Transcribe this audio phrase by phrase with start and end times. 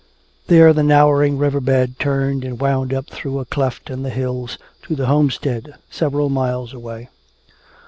[0.47, 4.57] There the narrowing river bed turned and wound up through a cleft in the hills
[4.87, 7.09] to the homestead several miles away.